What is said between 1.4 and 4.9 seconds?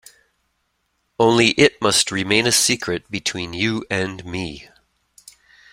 it must remain a secret between you and me.